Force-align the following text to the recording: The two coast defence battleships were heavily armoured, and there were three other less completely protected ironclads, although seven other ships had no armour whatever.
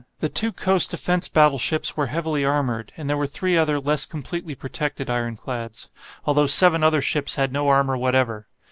The 0.19 0.29
two 0.29 0.51
coast 0.51 0.89
defence 0.89 1.27
battleships 1.29 1.95
were 1.95 2.07
heavily 2.07 2.43
armoured, 2.43 2.91
and 2.97 3.07
there 3.07 3.17
were 3.17 3.27
three 3.27 3.55
other 3.55 3.79
less 3.79 4.07
completely 4.07 4.55
protected 4.55 5.11
ironclads, 5.11 5.91
although 6.25 6.47
seven 6.47 6.83
other 6.83 7.01
ships 7.01 7.35
had 7.35 7.53
no 7.53 7.67
armour 7.69 7.95
whatever. 7.97 8.47